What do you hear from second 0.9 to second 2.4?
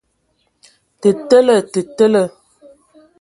Tə tele! Te tele.